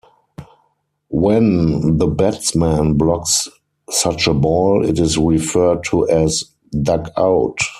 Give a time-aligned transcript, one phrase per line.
[1.09, 3.47] When the batsman blocks
[3.91, 6.43] such a ball, it is referred to as
[6.81, 7.59] "dug out".